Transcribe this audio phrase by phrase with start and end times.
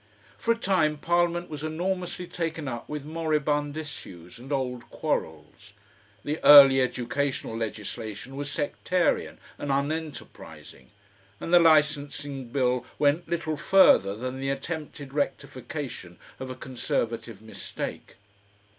[0.35, 5.73] For a time Parliament was enormously taken up with moribund issues and old quarrels.
[6.23, 10.87] The early Educational legislation was sectarian and unenterprising,
[11.39, 18.15] and the Licensing Bill went little further than the attempted rectification of a Conservative mistake.